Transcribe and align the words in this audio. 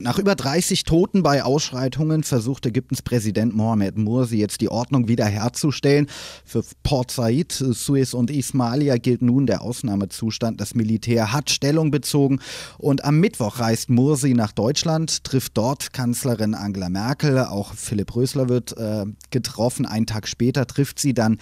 Nach 0.00 0.20
über 0.20 0.36
30 0.36 0.84
Toten 0.84 1.24
bei 1.24 1.42
Ausschreitungen 1.42 2.22
versucht 2.22 2.64
Ägyptens 2.66 3.02
Präsident 3.02 3.56
Mohamed 3.56 3.98
Mursi 3.98 4.36
jetzt 4.36 4.60
die 4.60 4.68
Ordnung 4.68 5.08
wiederherzustellen. 5.08 6.06
Für 6.44 6.62
Port 6.84 7.10
Said, 7.10 7.50
Suez 7.50 8.14
und 8.14 8.30
Ismailia 8.30 8.98
gilt 8.98 9.22
nun 9.22 9.48
der 9.48 9.60
Ausnahmezustand. 9.60 10.60
Das 10.60 10.76
Militär 10.76 11.32
hat 11.32 11.50
Stellung 11.50 11.90
bezogen 11.90 12.38
und 12.78 13.04
am 13.04 13.18
Mittwoch 13.18 13.58
reist 13.58 13.90
Mursi 13.90 14.34
nach 14.34 14.52
Deutschland, 14.52 15.24
trifft 15.24 15.58
dort 15.58 15.92
Kanzlerin 15.92 16.54
Angela 16.54 16.90
Merkel. 16.90 17.40
Auch 17.40 17.74
Philipp 17.74 18.14
Rösler 18.14 18.48
wird 18.48 18.76
äh, 18.76 19.04
getroffen. 19.30 19.84
Einen 19.84 20.06
Tag 20.06 20.28
später 20.28 20.68
trifft 20.68 21.00
sie 21.00 21.12
dann 21.12 21.38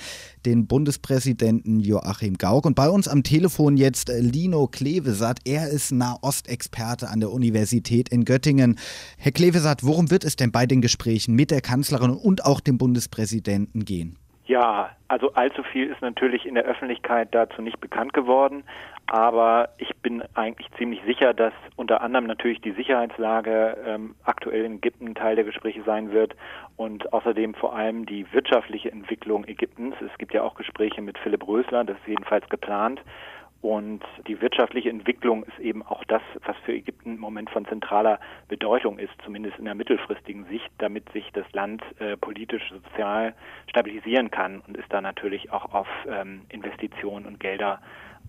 den 0.47 0.67
Bundespräsidenten 0.67 1.81
Joachim 1.81 2.39
Gauck. 2.39 2.65
Und 2.65 2.75
bei 2.75 2.89
uns 2.89 3.07
am 3.07 3.23
Telefon 3.23 3.77
jetzt 3.77 4.09
Lino 4.09 4.67
Klevesat. 4.67 5.41
Er 5.45 5.69
ist 5.69 5.93
Nahostexperte 5.93 7.11
an 7.11 7.21
der 7.21 7.33
Universität 7.33 8.09
in 8.09 8.25
Göttingen. 8.25 8.46
Göttingen. 8.47 8.77
Herr 9.19 9.33
Klevesat, 9.33 9.83
worum 9.83 10.11
wird 10.11 10.23
es 10.23 10.37
denn 10.37 10.53
bei 10.53 10.67
den 10.67 10.81
Gesprächen 10.81 11.35
mit 11.35 11.51
der 11.51 11.61
Kanzlerin 11.61 12.11
und 12.11 12.45
auch 12.45 12.61
dem 12.61 12.79
Bundespräsidenten 12.79 13.85
gehen? 13.85 14.17
Ja, 14.47 14.91
also 15.09 15.33
allzu 15.33 15.65
viel 15.65 15.89
ist 15.89 16.01
natürlich 16.01 16.47
in 16.47 16.55
der 16.55 16.63
Öffentlichkeit 16.65 17.35
dazu 17.35 17.61
nicht 17.63 17.81
bekannt 17.81 18.13
geworden, 18.13 18.63
aber 19.09 19.71
ich 19.79 19.91
bin 19.97 20.23
eigentlich 20.35 20.69
ziemlich 20.79 21.01
sicher, 21.05 21.35
dass 21.35 21.53
unter 21.75 22.01
anderem 22.01 22.27
natürlich 22.27 22.61
die 22.61 22.71
Sicherheitslage 22.71 23.77
ähm, 23.85 24.15
aktuell 24.23 24.65
in 24.65 24.77
Ägypten 24.77 25.17
Teil 25.17 25.35
der 25.35 25.45
Gespräche 25.45 25.83
sein 25.85 26.13
wird 26.13 26.37
und 26.77 27.13
außerdem 27.13 27.55
vor 27.55 27.75
allem 27.75 28.07
die 28.07 28.33
wirtschaftliche 28.33 28.93
Entwicklung 28.93 29.45
Ägyptens. 29.49 29.97
Es 30.01 30.17
gibt 30.19 30.33
ja 30.33 30.43
auch 30.43 30.55
Gespräche 30.55 31.03
mit 31.03 31.19
Philipp 31.19 31.47
Rösler, 31.49 31.83
das 31.83 31.97
ist 31.97 32.07
jedenfalls 32.07 32.49
geplant. 32.49 33.01
Und 33.63 34.03
die 34.29 34.41
wirtschaftliche 34.41 34.91
Entwicklung 34.91 35.43
ist 35.45 35.59
eben 35.59 35.83
auch 35.83 36.05
das, 36.05 36.23
was 36.45 36.57
für 36.65 36.73
Ägypten 36.73 37.15
im 37.15 37.21
Moment 37.21 37.51
von 37.51 37.67
zentraler 37.67 38.21
Bedeutung 38.49 38.99
ist, 38.99 39.13
zumindest 39.25 39.59
in 39.59 39.65
der 39.65 39.75
mittelfristigen 39.75 40.45
Sicht, 40.47 40.71
damit 40.79 41.11
sich 41.13 41.25
das 41.33 41.47
Land 41.53 41.83
äh, 41.99 42.17
politisch, 42.17 42.63
sozial 42.71 43.35
stabilisieren 43.69 44.31
kann 44.31 44.61
und 44.61 44.77
ist 44.77 44.87
da 44.91 45.01
natürlich 45.01 45.51
auch 45.53 45.73
auf 45.73 45.89
ähm, 46.09 46.43
Investitionen 46.51 47.27
und 47.27 47.41
Gelder 47.41 47.81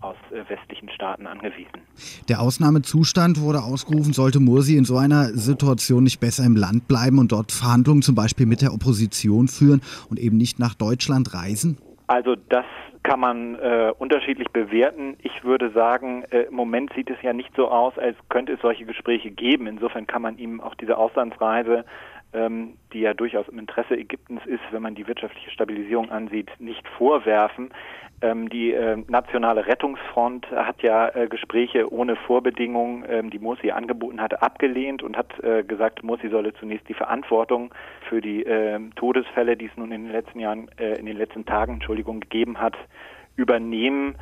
aus 0.01 0.15
äh, 0.31 0.49
westlichen 0.49 0.89
Staaten 0.89 1.27
angewiesen. 1.27 1.81
Der 2.29 2.41
Ausnahmezustand 2.41 3.41
wurde 3.41 3.63
ausgerufen. 3.63 4.13
Sollte 4.13 4.39
Mursi 4.39 4.77
in 4.77 4.85
so 4.85 4.97
einer 4.97 5.25
Situation 5.33 6.03
nicht 6.03 6.19
besser 6.19 6.45
im 6.45 6.55
Land 6.55 6.87
bleiben 6.87 7.19
und 7.19 7.31
dort 7.31 7.51
Verhandlungen 7.51 8.01
zum 8.01 8.15
Beispiel 8.15 8.45
mit 8.45 8.61
der 8.61 8.73
Opposition 8.73 9.47
führen 9.47 9.81
und 10.09 10.19
eben 10.19 10.37
nicht 10.37 10.59
nach 10.59 10.75
Deutschland 10.75 11.33
reisen? 11.33 11.77
Also 12.07 12.35
das 12.35 12.65
kann 13.03 13.19
man 13.19 13.55
äh, 13.55 13.91
unterschiedlich 13.97 14.49
bewerten. 14.51 15.17
Ich 15.21 15.43
würde 15.43 15.71
sagen, 15.71 16.23
äh, 16.31 16.43
im 16.43 16.55
Moment 16.55 16.93
sieht 16.93 17.09
es 17.09 17.21
ja 17.21 17.33
nicht 17.33 17.53
so 17.55 17.69
aus, 17.69 17.97
als 17.97 18.15
könnte 18.29 18.53
es 18.53 18.61
solche 18.61 18.85
Gespräche 18.85 19.29
geben. 19.29 19.67
Insofern 19.67 20.07
kann 20.07 20.21
man 20.21 20.37
ihm 20.37 20.61
auch 20.61 20.75
diese 20.75 20.97
Auslandsreise, 20.97 21.83
ähm, 22.33 22.77
die 22.93 23.01
ja 23.01 23.13
durchaus 23.13 23.47
im 23.47 23.59
Interesse 23.59 23.95
Ägyptens 23.95 24.45
ist, 24.45 24.61
wenn 24.71 24.81
man 24.81 24.95
die 24.95 25.07
wirtschaftliche 25.07 25.49
Stabilisierung 25.49 26.09
ansieht, 26.11 26.49
nicht 26.59 26.87
vorwerfen. 26.97 27.69
Ähm, 28.21 28.49
die 28.49 28.73
äh, 28.73 28.97
nationale 29.07 29.67
Rettungsfront 29.67 30.49
hat 30.51 30.81
ja 30.81 31.09
äh, 31.09 31.27
Gespräche 31.27 31.91
ohne 31.91 32.15
Vorbedingungen, 32.15 33.05
ähm, 33.07 33.29
die 33.29 33.39
Morsi 33.39 33.71
angeboten 33.71 34.19
hatte, 34.19 34.41
abgelehnt 34.41 35.03
und 35.03 35.15
hat 35.15 35.39
äh, 35.43 35.63
gesagt, 35.63 36.03
Morsi 36.03 36.29
solle 36.29 36.53
zunächst 36.55 36.89
die 36.89 36.95
Verantwortung 36.95 37.73
für 38.09 38.19
die 38.19 38.43
äh, 38.43 38.79
Todesfälle, 38.95 39.55
die 39.55 39.67
es 39.67 39.77
nun 39.77 39.91
in 39.91 40.05
den 40.05 40.11
letzten 40.11 40.39
Jahren, 40.39 40.67
äh, 40.79 40.95
in 40.99 41.05
den 41.05 41.17
letzten 41.17 41.45
Tagen, 41.45 41.73
Entschuldigung, 41.73 42.19
gegeben 42.19 42.59
hat, 42.59 42.75
übernehmen 43.35 44.15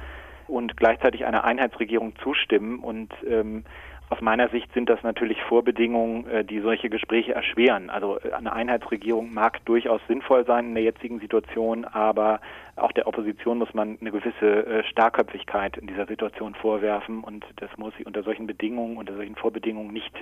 und 0.48 0.78
gleichzeitig 0.78 1.26
einer 1.26 1.46
Einheitsregierung 1.46 2.14
zustimmen. 2.22 2.80
Und 2.80 3.14
ähm, 3.28 3.64
aus 4.10 4.22
meiner 4.22 4.50
Sicht 4.50 4.72
sind 4.74 4.90
das 4.90 5.02
natürlich 5.04 5.42
Vorbedingungen, 5.50 6.28
äh, 6.28 6.46
die 6.46 6.60
solche 6.60 6.90
Gespräche 6.90 7.34
erschweren. 7.34 7.90
Also 7.90 8.20
äh, 8.20 8.32
eine 8.34 8.54
Einheitsregierung 8.54 9.34
mag 9.34 9.64
durchaus 9.66 10.02
sinnvoll 10.08 10.46
sein 10.46 10.68
in 10.68 10.76
der 10.76 10.84
jetzigen 10.84 11.20
Situation, 11.20 11.86
aber 11.86 12.40
auch 12.76 12.92
der 12.92 13.08
Opposition 13.08 13.58
muss 13.58 13.74
man 13.74 13.98
eine 14.00 14.12
gewisse 14.12 14.66
äh, 14.66 14.84
Starrköpfigkeit 14.84 15.78
in 15.78 15.88
dieser 15.88 16.06
Situation 16.06 16.54
vorwerfen 16.56 17.24
und 17.24 17.46
das 17.56 17.70
muss 17.78 17.94
sie 17.98 18.06
unter 18.06 18.24
solchen 18.24 18.46
Bedingungen, 18.46 18.98
unter 18.98 19.16
solchen 19.16 19.36
Vorbedingungen 19.36 19.92
nicht 19.92 20.14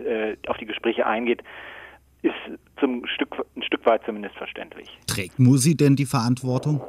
auf 0.47 0.57
die 0.57 0.65
Gespräche 0.65 1.05
eingeht, 1.05 1.43
ist 2.21 2.33
zum 2.79 3.05
Stück, 3.05 3.35
ein 3.55 3.63
Stück 3.63 3.85
weit 3.85 4.01
zumindest 4.05 4.35
verständlich. 4.35 4.89
Trägt 5.07 5.39
Musi 5.39 5.75
denn 5.75 5.95
die 5.95 6.05
Verantwortung? 6.05 6.81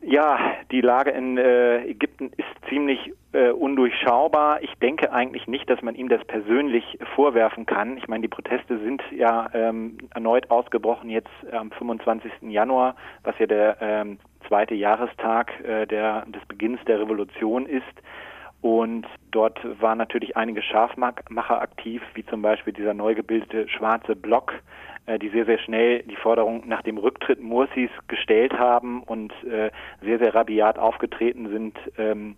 Ja, 0.00 0.38
die 0.70 0.80
Lage 0.80 1.10
in 1.10 1.36
äh, 1.38 1.84
Ägypten 1.84 2.30
ist 2.36 2.48
ziemlich 2.68 3.12
äh, 3.32 3.50
undurchschaubar. 3.50 4.62
Ich 4.62 4.72
denke 4.76 5.12
eigentlich 5.12 5.48
nicht, 5.48 5.68
dass 5.68 5.82
man 5.82 5.96
ihm 5.96 6.08
das 6.08 6.24
persönlich 6.24 6.98
vorwerfen 7.14 7.66
kann. 7.66 7.96
Ich 7.96 8.06
meine, 8.06 8.22
die 8.22 8.28
Proteste 8.28 8.78
sind 8.78 9.02
ja 9.10 9.50
ähm, 9.52 9.98
erneut 10.14 10.50
ausgebrochen 10.50 11.10
jetzt 11.10 11.30
am 11.52 11.72
25. 11.72 12.30
Januar, 12.42 12.94
was 13.24 13.36
ja 13.38 13.46
der 13.46 13.76
ähm, 13.80 14.18
zweite 14.46 14.74
Jahrestag 14.74 15.52
äh, 15.64 15.86
der, 15.86 16.24
des 16.26 16.44
Beginns 16.46 16.80
der 16.86 17.00
Revolution 17.00 17.66
ist. 17.66 17.84
Und 18.60 19.06
dort 19.30 19.60
waren 19.80 19.98
natürlich 19.98 20.36
einige 20.36 20.62
Scharfmacher 20.62 21.60
aktiv, 21.60 22.02
wie 22.14 22.24
zum 22.26 22.42
Beispiel 22.42 22.72
dieser 22.72 22.94
neu 22.94 23.14
gebildete 23.14 23.68
schwarze 23.68 24.16
Block, 24.16 24.54
die 25.16 25.30
sehr, 25.30 25.46
sehr 25.46 25.58
schnell 25.58 26.02
die 26.02 26.16
Forderung 26.16 26.64
nach 26.66 26.82
dem 26.82 26.98
Rücktritt 26.98 27.40
Mursis 27.40 27.90
gestellt 28.08 28.52
haben 28.52 29.02
und 29.02 29.32
äh, 29.44 29.70
sehr, 30.02 30.18
sehr 30.18 30.34
rabiat 30.34 30.78
aufgetreten 30.78 31.48
sind. 31.48 31.78
Ähm, 31.96 32.36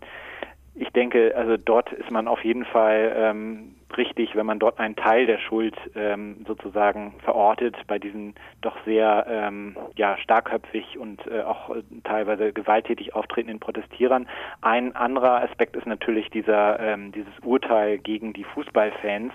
ich 0.73 0.89
denke, 0.91 1.35
also 1.35 1.57
dort 1.57 1.91
ist 1.91 2.11
man 2.11 2.27
auf 2.27 2.43
jeden 2.45 2.63
Fall 2.63 3.13
ähm, 3.15 3.75
richtig, 3.97 4.35
wenn 4.35 4.45
man 4.45 4.59
dort 4.59 4.79
einen 4.79 4.95
Teil 4.95 5.25
der 5.25 5.37
Schuld 5.39 5.75
ähm, 5.95 6.45
sozusagen 6.47 7.13
verortet 7.23 7.75
bei 7.87 7.99
diesen 7.99 8.35
doch 8.61 8.77
sehr 8.85 9.25
ähm, 9.27 9.75
ja 9.97 10.17
starkköpfig 10.17 10.97
und 10.97 11.25
äh, 11.27 11.41
auch 11.41 11.75
äh, 11.75 11.83
teilweise 12.05 12.53
gewalttätig 12.53 13.13
auftretenden 13.13 13.59
Protestierern. 13.59 14.27
Ein 14.61 14.95
anderer 14.95 15.43
Aspekt 15.43 15.75
ist 15.75 15.87
natürlich 15.87 16.29
dieser 16.29 16.79
ähm, 16.79 17.11
dieses 17.11 17.37
Urteil 17.43 17.97
gegen 17.97 18.31
die 18.31 18.45
Fußballfans. 18.45 19.33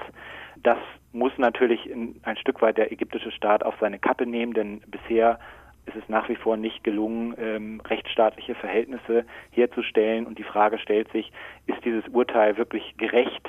Das 0.62 0.78
muss 1.16 1.32
natürlich 1.38 1.90
ein 1.92 2.36
Stück 2.36 2.62
weit 2.62 2.76
der 2.76 2.92
ägyptische 2.92 3.30
Staat 3.30 3.64
auf 3.64 3.74
seine 3.80 3.98
Kappe 3.98 4.26
nehmen, 4.26 4.52
denn 4.52 4.80
bisher 4.86 5.38
ist 5.86 5.96
es 5.96 6.08
nach 6.08 6.28
wie 6.28 6.36
vor 6.36 6.56
nicht 6.56 6.84
gelungen, 6.84 7.34
ähm, 7.38 7.80
rechtsstaatliche 7.88 8.54
Verhältnisse 8.54 9.24
herzustellen. 9.50 10.26
Und 10.26 10.38
die 10.38 10.44
Frage 10.44 10.78
stellt 10.78 11.10
sich, 11.12 11.32
ist 11.66 11.84
dieses 11.84 12.06
Urteil 12.08 12.56
wirklich 12.56 12.96
gerecht? 12.98 13.48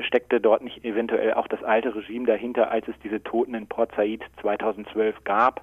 Steckte 0.00 0.40
dort 0.40 0.62
nicht 0.62 0.84
eventuell 0.84 1.34
auch 1.34 1.46
das 1.46 1.62
alte 1.62 1.94
Regime 1.94 2.26
dahinter, 2.26 2.70
als 2.72 2.88
es 2.88 2.98
diese 3.04 3.22
Toten 3.22 3.54
in 3.54 3.68
Port 3.68 3.92
Said 3.94 4.22
2012 4.40 5.22
gab? 5.24 5.62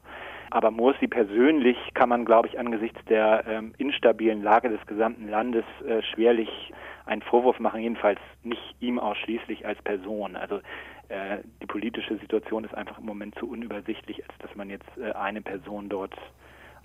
Aber 0.51 0.69
Morsi 0.69 1.07
persönlich 1.07 1.77
kann 1.95 2.09
man, 2.09 2.25
glaube 2.25 2.47
ich, 2.47 2.59
angesichts 2.59 3.03
der 3.05 3.43
ähm, 3.47 3.73
instabilen 3.79 4.43
Lage 4.43 4.69
des 4.69 4.85
gesamten 4.85 5.27
Landes 5.27 5.65
äh, 5.85 6.03
schwerlich 6.03 6.71
einen 7.05 7.23
Vorwurf 7.23 7.59
machen, 7.59 7.81
jedenfalls 7.81 8.19
nicht 8.43 8.75
ihm 8.79 8.99
ausschließlich 8.99 9.65
als 9.65 9.81
Person. 9.81 10.35
Also 10.35 10.61
äh, 11.13 11.43
die 11.61 11.67
politische 11.67 12.17
Situation 12.17 12.63
ist 12.63 12.73
einfach 12.73 12.97
im 12.97 13.05
Moment 13.05 13.35
zu 13.35 13.47
unübersichtlich, 13.47 14.23
als 14.27 14.37
dass 14.39 14.55
man 14.55 14.69
jetzt 14.69 14.89
äh, 14.97 15.11
eine 15.11 15.41
Person 15.41 15.87
dort 15.87 16.15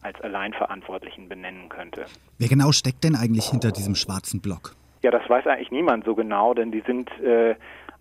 als 0.02 0.20
Alleinverantwortlichen 0.20 1.28
benennen 1.28 1.68
könnte. 1.68 2.04
Wer 2.38 2.48
genau 2.48 2.70
steckt 2.72 3.04
denn 3.04 3.16
eigentlich 3.16 3.46
hinter 3.48 3.72
diesem 3.72 3.94
schwarzen 3.94 4.40
Block? 4.40 4.74
Ja, 5.02 5.10
das 5.10 5.28
weiß 5.28 5.46
eigentlich 5.46 5.70
niemand 5.70 6.04
so 6.04 6.14
genau, 6.14 6.54
denn 6.54 6.70
die 6.70 6.82
sind 6.86 7.10
äh, 7.20 7.54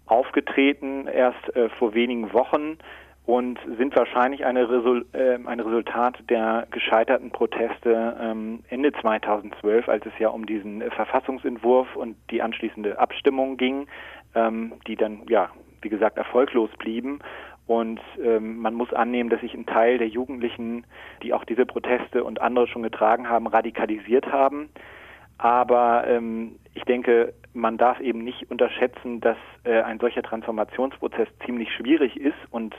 aufgetreten 0.06 1.08
erst 1.08 1.56
äh, 1.56 1.70
vor 1.70 1.94
wenigen 1.94 2.34
Wochen 2.34 2.78
und 3.26 3.60
sind 3.78 3.96
wahrscheinlich 3.96 4.46
eine 4.46 4.70
Resul 4.70 5.06
äh, 5.14 5.38
ein 5.46 5.60
Resultat 5.60 6.18
der 6.30 6.68
gescheiterten 6.72 7.32
Proteste 7.32 8.18
ähm, 8.20 8.64
Ende 8.70 8.92
2012, 8.94 9.88
als 9.90 10.06
es 10.06 10.14
ja 10.20 10.30
um 10.30 10.46
diesen 10.46 10.82
Verfassungsentwurf 10.92 11.96
und 11.96 12.16
die 12.32 12.42
anschließende 12.42 13.00
Abstimmung 13.00 13.58
ging, 13.58 13.88
ähm, 14.36 14.74
die 14.88 14.96
dann 14.96 15.22
ja 15.30 15.50
wie 15.82 15.90
gesagt, 15.90 16.18
erfolglos 16.18 16.70
blieben. 16.78 17.20
Und 17.66 18.00
ähm, 18.24 18.58
man 18.58 18.74
muss 18.74 18.94
annehmen, 18.94 19.30
dass 19.30 19.42
sich 19.42 19.54
ein 19.54 19.66
Teil 19.66 19.98
der 19.98 20.08
Jugendlichen, 20.08 20.86
die 21.22 21.34
auch 21.34 21.44
diese 21.44 21.66
Proteste 21.66 22.24
und 22.24 22.42
andere 22.42 22.68
schon 22.68 22.84
getragen 22.84 23.30
haben, 23.30 23.48
radikalisiert 23.48 24.32
haben. 24.32 24.70
Aber 25.38 26.08
ähm, 26.08 26.56
ich 26.74 26.84
denke, 26.84 27.34
man 27.54 27.78
darf 27.78 28.00
eben 28.00 28.24
nicht 28.24 28.50
unterschätzen, 28.50 29.20
dass 29.20 29.38
äh, 29.66 29.82
ein 29.82 30.00
solcher 30.00 30.24
Transformationsprozess 30.24 31.28
ziemlich 31.46 31.72
schwierig 31.74 32.18
ist 32.18 32.38
und 32.52 32.76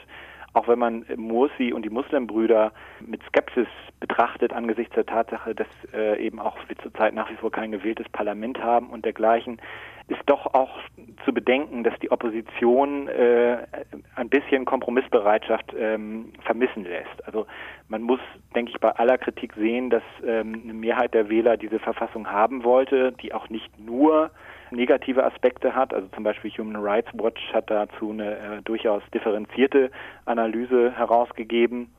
auch 0.53 0.67
wenn 0.67 0.79
man 0.79 1.05
Mursi 1.15 1.73
und 1.73 1.83
die 1.83 1.89
Muslimbrüder 1.89 2.71
mit 2.99 3.21
Skepsis 3.23 3.67
betrachtet 3.99 4.53
angesichts 4.53 4.95
der 4.95 5.05
Tatsache, 5.05 5.53
dass 5.53 5.67
äh, 5.93 6.19
eben 6.25 6.39
auch 6.39 6.57
wir 6.67 6.77
zurzeit 6.77 7.13
nach 7.13 7.29
wie 7.29 7.35
vor 7.35 7.51
kein 7.51 7.71
gewähltes 7.71 8.07
Parlament 8.09 8.61
haben 8.61 8.89
und 8.89 9.05
dergleichen, 9.05 9.61
ist 10.07 10.21
doch 10.25 10.47
auch 10.53 10.79
zu 11.23 11.33
bedenken, 11.33 11.83
dass 11.83 11.93
die 11.99 12.11
Opposition 12.11 13.07
äh, 13.07 13.57
ein 14.15 14.29
bisschen 14.29 14.65
Kompromissbereitschaft 14.65 15.73
ähm, 15.77 16.33
vermissen 16.43 16.83
lässt. 16.83 17.25
Also 17.25 17.45
man 17.87 18.01
muss, 18.01 18.19
denke 18.55 18.71
ich, 18.71 18.79
bei 18.79 18.91
aller 18.91 19.17
Kritik 19.19 19.53
sehen, 19.53 19.91
dass 19.91 20.03
ähm, 20.25 20.61
eine 20.63 20.73
Mehrheit 20.73 21.13
der 21.13 21.29
Wähler 21.29 21.57
diese 21.57 21.79
Verfassung 21.79 22.31
haben 22.31 22.63
wollte, 22.63 23.11
die 23.21 23.33
auch 23.33 23.49
nicht 23.49 23.77
nur 23.79 24.31
negative 24.71 25.23
Aspekte 25.23 25.75
hat. 25.75 25.93
Also 25.93 26.07
zum 26.09 26.23
Beispiel 26.23 26.51
Human 26.51 26.81
Rights 26.81 27.09
Watch 27.13 27.41
hat 27.53 27.69
dazu 27.69 28.11
eine 28.11 28.37
äh, 28.37 28.61
durchaus 28.63 29.03
differenzierte 29.13 29.91
Analyse 30.25 30.91
herausgegeben. 30.91 31.89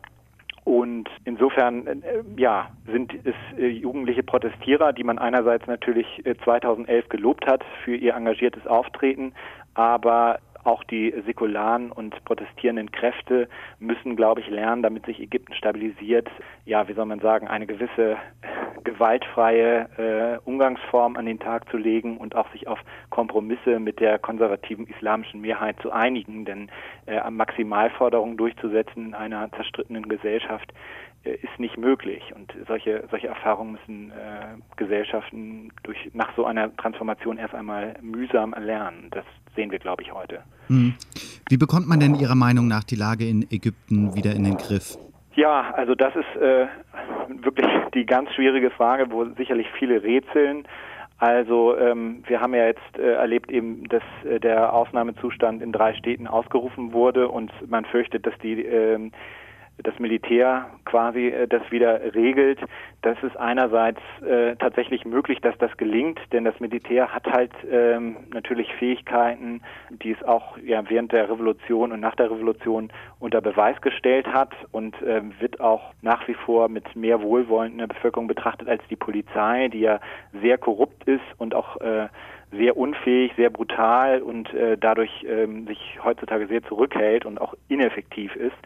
Und 0.65 1.09
insofern, 1.25 1.87
äh, 1.87 2.01
ja, 2.37 2.71
sind 2.87 3.13
es 3.25 3.35
äh, 3.59 3.67
jugendliche 3.67 4.23
Protestierer, 4.23 4.93
die 4.93 5.05
man 5.05 5.19
einerseits 5.19 5.67
natürlich 5.67 6.23
2011 6.45 7.05
äh, 7.05 7.09
gelobt 7.09 7.47
hat 7.47 7.65
für 7.85 7.97
ihr 7.97 8.15
engagiertes 8.15 8.67
Auftreten, 8.67 9.33
aber 9.75 10.39
auch 10.65 10.85
die 10.85 11.15
säkularen 11.27 11.91
und 11.93 12.25
protestierenden 12.25 12.93
Kräfte 12.93 13.49
müssen, 13.79 14.17
glaube 14.17 14.41
ich, 14.41 14.49
lernen, 14.49 14.83
damit 14.83 15.07
sich 15.07 15.21
Ägypten 15.21 15.55
stabilisiert, 15.55 16.29
ja, 16.65 16.87
wie 16.89 16.93
soll 16.93 17.07
man 17.07 17.21
sagen, 17.21 17.49
eine 17.49 17.67
gewisse 17.67 18.17
gewaltfreie 18.85 19.89
äh, 19.99 20.39
Umgangsform 20.49 21.17
an 21.17 21.27
den 21.27 21.39
Tag 21.39 21.69
zu 21.71 21.77
legen 21.77 22.17
und 22.17 22.35
auch 22.35 22.51
sich 22.53 22.67
auf 22.69 22.79
Kompromisse 23.11 23.79
mit 23.79 24.01
der 24.01 24.19
konservativen 24.19 24.87
islamischen 24.87 25.41
Mehrheit 25.41 25.77
zu 25.83 25.91
einigen. 25.91 26.45
Denn 26.45 26.71
äh, 27.07 27.31
Maximalforderungen 27.31 28.37
durchzusetzen 28.37 29.09
in 29.09 29.15
einer 29.15 29.51
zerstrittenen 29.53 30.09
Gesellschaft 30.09 30.73
äh, 31.25 31.33
ist 31.33 31.59
nicht 31.59 31.77
möglich. 31.77 32.33
Und 32.35 32.55
solche, 32.67 33.05
solche 33.11 33.29
Erfahrungen 33.29 33.73
müssen 33.73 34.11
äh, 34.11 34.57
Gesellschaften 34.77 35.73
durch, 35.83 36.11
nach 36.15 36.35
so 36.37 36.45
einer 36.45 36.75
Transformation 36.77 37.39
erst 37.39 37.55
einmal 37.55 37.95
mühsam 38.01 38.53
erlernen. 38.55 39.09
Das 39.11 39.25
sehen 39.55 39.71
wir, 39.71 39.79
glaube 39.79 40.03
ich, 40.03 40.13
heute. 40.13 40.41
Hm. 40.69 40.95
Wie 41.49 41.57
bekommt 41.57 41.89
man 41.89 42.01
denn 42.01 42.15
Ihrer 42.15 42.35
Meinung 42.35 42.69
nach 42.69 42.85
die 42.85 42.97
Lage 42.97 43.29
in 43.29 43.43
Ägypten 43.51 44.15
wieder 44.15 44.35
in 44.35 44.45
den 44.45 44.57
Griff? 44.57 44.97
Ja, 45.35 45.73
also 45.75 45.95
das 45.95 46.15
ist 46.17 46.41
äh, 46.41 46.67
wirklich 47.43 47.67
die 47.95 48.05
ganz 48.05 48.31
schwierige 48.33 48.71
Frage, 48.71 49.11
wo 49.11 49.25
sicherlich 49.37 49.67
viele 49.79 50.03
rätseln. 50.03 50.65
Also 51.19 51.77
ähm, 51.77 52.23
wir 52.27 52.41
haben 52.41 52.55
ja 52.55 52.67
jetzt 52.67 52.99
äh, 52.99 53.13
erlebt 53.13 53.51
eben, 53.51 53.85
dass 53.89 54.03
äh, 54.25 54.41
der 54.41 54.73
Ausnahmezustand 54.73 55.63
in 55.63 55.71
drei 55.71 55.95
Städten 55.95 56.27
ausgerufen 56.27 56.93
wurde 56.93 57.29
und 57.29 57.53
man 57.69 57.85
fürchtet, 57.85 58.27
dass 58.27 58.37
die 58.43 58.65
äh, 58.65 59.11
das 59.83 59.99
Militär 59.99 60.67
quasi 60.85 61.29
äh, 61.29 61.47
das 61.47 61.63
wieder 61.71 62.15
regelt. 62.15 62.61
Das 63.03 63.17
ist 63.23 63.37
einerseits 63.37 64.01
äh, 64.27 64.57
tatsächlich 64.57 65.05
möglich, 65.05 65.41
dass 65.41 65.57
das 65.59 65.75
gelingt, 65.77 66.19
denn 66.33 66.45
das 66.45 66.59
Militär 66.61 67.15
hat 67.15 67.27
halt 67.27 67.53
ähm, 67.71 68.17
natürlich 68.33 68.73
Fähigkeiten, 68.75 69.63
die 69.91 70.13
es 70.13 70.23
auch 70.23 70.59
ja, 70.59 70.89
während 70.89 71.13
der 71.13 71.31
Revolution 71.31 71.93
und 71.93 72.01
nach 72.01 72.15
der 72.17 72.31
Revolution 72.31 72.93
unter 73.19 73.41
Beweis 73.41 73.81
gestellt 73.81 74.27
hat 74.27 74.53
und 74.73 75.01
äh, 75.03 75.23
wird 75.41 75.61
auch 75.61 75.93
nach 76.03 76.27
wie 76.29 76.35
vor 76.35 76.69
mit 76.69 76.95
mehr 76.95 77.23
Wohlwollen 77.23 77.73
in 77.73 77.79
der 77.79 77.87
Bevölkerung 77.87 78.27
betrachtet 78.27 78.69
als 78.69 78.83
die 78.91 78.97
Polizei, 78.97 79.69
die 79.69 79.81
ja 79.81 80.01
sehr 80.43 80.59
korrupt 80.59 81.05
ist 81.05 81.25
und 81.39 81.55
auch 81.55 81.81
äh, 81.81 82.09
sehr 82.53 82.77
unfähig, 82.77 83.33
sehr 83.37 83.51
brutal 83.51 84.23
und 84.23 84.53
äh, 84.53 84.77
dadurch 84.77 85.25
ähm, 85.29 85.67
sich 85.67 85.99
heutzutage 86.03 86.49
sehr 86.49 86.63
zurückhält 86.65 87.25
und 87.25 87.41
auch 87.41 87.55
ineffektiv 87.69 88.35
ist. 88.37 88.57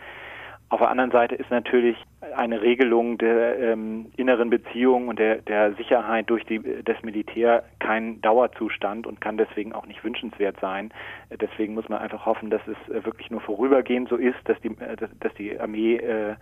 Auf 0.75 0.81
der 0.81 0.91
anderen 0.91 1.13
Seite 1.13 1.37
ist 1.37 1.53
natürlich 1.53 1.97
eine 2.35 2.61
Regelung 2.61 3.17
der 3.17 3.61
ähm, 3.61 4.07
inneren 4.17 4.51
Beziehung 4.51 5.07
und 5.07 5.21
der, 5.21 5.37
der 5.37 5.73
Sicherheit 5.75 6.29
durch 6.29 6.45
die, 6.47 6.61
das 6.85 7.01
Militär 7.05 7.63
kein 7.79 8.21
Dauerzustand 8.23 9.07
und 9.07 9.21
kann 9.21 9.37
deswegen 9.37 9.73
auch 9.73 9.87
nicht 9.87 10.03
wünschenswert 10.03 10.57
sein. 10.61 10.93
Deswegen 11.41 11.75
muss 11.75 11.89
man 11.89 12.01
einfach 12.01 12.27
hoffen, 12.27 12.51
dass 12.51 12.61
es 12.67 12.93
äh, 12.93 13.05
wirklich 13.05 13.31
nur 13.31 13.41
vorübergehend 13.41 14.09
so 14.09 14.17
ist, 14.17 14.35
dass 14.47 14.61
die, 14.63 14.77
äh, 14.81 14.97
dass 14.97 15.33
die 15.35 15.61
Armee 15.61 15.95
äh, 15.95 16.35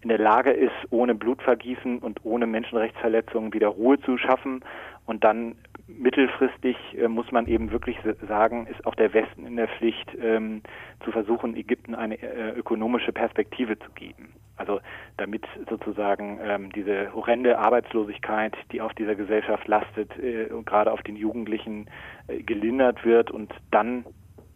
in 0.00 0.08
der 0.08 0.18
Lage 0.18 0.50
ist, 0.50 0.74
ohne 0.90 1.14
Blutvergießen 1.14 2.00
und 2.00 2.18
ohne 2.24 2.48
Menschenrechtsverletzungen 2.48 3.54
wieder 3.54 3.68
Ruhe 3.68 4.00
zu 4.00 4.18
schaffen. 4.18 4.64
Und 5.06 5.24
dann 5.24 5.56
mittelfristig 5.86 6.76
äh, 6.96 7.08
muss 7.08 7.30
man 7.32 7.46
eben 7.46 7.70
wirklich 7.70 7.98
sagen, 8.26 8.66
ist 8.66 8.86
auch 8.86 8.94
der 8.94 9.12
Westen 9.12 9.46
in 9.46 9.56
der 9.56 9.68
Pflicht, 9.68 10.10
ähm, 10.20 10.62
zu 11.04 11.10
versuchen, 11.10 11.56
Ägypten 11.56 11.94
eine 11.94 12.20
äh, 12.20 12.50
ökonomische 12.50 13.12
Perspektive 13.12 13.78
zu 13.78 13.90
geben. 13.94 14.32
Also 14.56 14.80
damit 15.16 15.44
sozusagen 15.68 16.38
ähm, 16.42 16.70
diese 16.72 17.12
horrende 17.12 17.58
Arbeitslosigkeit, 17.58 18.54
die 18.70 18.80
auf 18.80 18.94
dieser 18.94 19.14
Gesellschaft 19.14 19.66
lastet, 19.66 20.16
äh, 20.18 20.48
gerade 20.64 20.92
auf 20.92 21.02
den 21.02 21.16
Jugendlichen 21.16 21.88
äh, 22.28 22.42
gelindert 22.42 23.04
wird 23.04 23.30
und 23.30 23.52
dann 23.70 24.04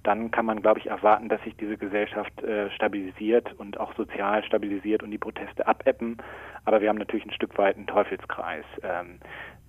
dann 0.06 0.30
kann 0.30 0.46
man, 0.46 0.62
glaube 0.62 0.78
ich, 0.78 0.86
erwarten, 0.86 1.28
dass 1.28 1.42
sich 1.42 1.56
diese 1.56 1.76
Gesellschaft 1.76 2.40
äh, 2.44 2.70
stabilisiert 2.70 3.52
und 3.58 3.80
auch 3.80 3.92
sozial 3.96 4.44
stabilisiert 4.44 5.02
und 5.02 5.10
die 5.10 5.18
Proteste 5.18 5.66
abebben. 5.66 6.18
Aber 6.64 6.80
wir 6.80 6.88
haben 6.88 6.98
natürlich 6.98 7.26
ein 7.26 7.32
Stück 7.32 7.58
weit 7.58 7.76
einen 7.76 7.88
Teufelskreis. 7.88 8.64
Ähm, 8.84 9.18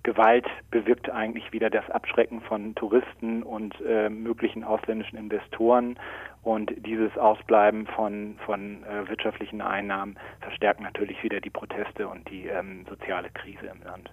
Gewalt 0.08 0.46
bewirkt 0.70 1.10
eigentlich 1.10 1.52
wieder 1.52 1.68
das 1.68 1.90
Abschrecken 1.90 2.40
von 2.40 2.74
Touristen 2.74 3.42
und 3.42 3.74
äh, 3.86 4.08
möglichen 4.08 4.64
ausländischen 4.64 5.18
Investoren. 5.18 5.98
Und 6.42 6.72
dieses 6.78 7.18
Ausbleiben 7.18 7.86
von, 7.88 8.38
von 8.46 8.84
äh, 8.84 9.06
wirtschaftlichen 9.06 9.60
Einnahmen 9.60 10.18
verstärkt 10.40 10.80
natürlich 10.80 11.22
wieder 11.22 11.42
die 11.42 11.50
Proteste 11.50 12.08
und 12.08 12.26
die 12.30 12.46
ähm, 12.46 12.86
soziale 12.88 13.28
Krise 13.28 13.66
im 13.66 13.82
Land. 13.82 14.10